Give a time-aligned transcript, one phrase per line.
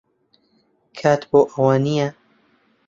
[0.97, 2.07] کات بۆ ئەوە نییە.